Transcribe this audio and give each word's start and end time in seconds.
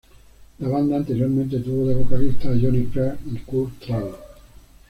La 0.57 0.67
banda 0.67 0.97
anteriormente 0.97 1.59
tuvo 1.61 1.85
de 1.87 1.93
vocalistas 1.93 2.57
a 2.57 2.59
Jonny 2.59 2.87
Craig 2.87 3.19
y 3.31 3.37
Kurt 3.37 3.77
Travis. 3.85 4.15